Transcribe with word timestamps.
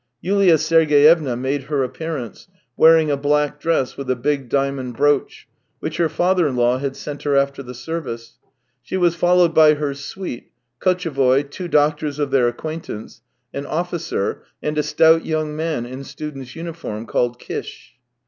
Yulia 0.19 0.57
Sergey 0.57 1.03
evna 1.03 1.39
made 1.39 1.65
her 1.65 1.83
appearance, 1.83 2.47
wearing 2.75 3.11
a 3.11 3.15
black 3.17 3.59
dress 3.59 3.97
with 3.97 4.09
a 4.09 4.15
big 4.15 4.49
diamond 4.49 4.97
brooch, 4.97 5.47
which 5.79 5.97
her 5.97 6.09
father 6.09 6.47
in 6.47 6.55
law 6.55 6.79
had 6.79 6.95
sent 6.95 7.21
her 7.21 7.35
after 7.35 7.61
the 7.61 7.75
service. 7.75 8.39
She 8.81 8.97
was 8.97 9.13
followed 9.13 9.53
by 9.53 9.75
her 9.75 9.93
suite— 9.93 10.53
Kotchevoy, 10.81 11.51
two 11.51 11.67
doctors 11.67 12.17
of 12.17 12.31
their 12.31 12.47
acquaintance, 12.47 13.21
an 13.53 13.67
officer, 13.67 14.41
and 14.59 14.75
a 14.79 14.81
stout 14.81 15.23
young 15.23 15.55
man 15.55 15.85
in 15.85 16.03
student's 16.03 16.55
uniform, 16.55 17.05
called 17.05 17.37
Kish. 17.37 17.93